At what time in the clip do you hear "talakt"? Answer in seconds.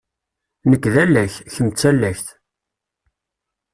1.79-2.27